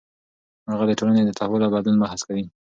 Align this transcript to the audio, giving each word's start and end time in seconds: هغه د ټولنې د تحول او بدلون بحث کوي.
هغه 0.71 0.83
د 0.87 0.91
ټولنې 0.99 1.23
د 1.25 1.31
تحول 1.37 1.61
او 1.65 1.73
بدلون 1.75 1.97
بحث 2.03 2.21
کوي. 2.27 2.45